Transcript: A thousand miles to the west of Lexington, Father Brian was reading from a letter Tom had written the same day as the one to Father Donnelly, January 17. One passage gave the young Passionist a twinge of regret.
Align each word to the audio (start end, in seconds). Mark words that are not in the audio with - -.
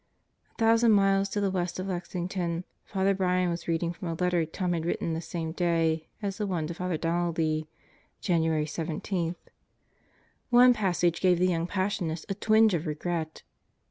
A 0.53 0.55
thousand 0.55 0.93
miles 0.93 1.29
to 1.29 1.39
the 1.39 1.51
west 1.51 1.77
of 1.77 1.85
Lexington, 1.85 2.63
Father 2.85 3.13
Brian 3.13 3.51
was 3.51 3.67
reading 3.67 3.93
from 3.93 4.07
a 4.07 4.15
letter 4.15 4.43
Tom 4.47 4.73
had 4.73 4.83
written 4.83 5.13
the 5.13 5.21
same 5.21 5.51
day 5.51 6.07
as 6.23 6.39
the 6.39 6.47
one 6.47 6.65
to 6.65 6.73
Father 6.73 6.97
Donnelly, 6.97 7.69
January 8.19 8.65
17. 8.65 9.35
One 10.49 10.73
passage 10.73 11.21
gave 11.21 11.37
the 11.37 11.45
young 11.49 11.67
Passionist 11.67 12.25
a 12.29 12.33
twinge 12.33 12.73
of 12.73 12.87
regret. 12.87 13.43